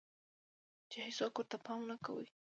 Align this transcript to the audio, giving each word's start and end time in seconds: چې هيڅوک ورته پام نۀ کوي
چې 0.89 0.97
هيڅوک 1.05 1.33
ورته 1.37 1.57
پام 1.65 1.81
نۀ 1.89 1.95
کوي 2.05 2.27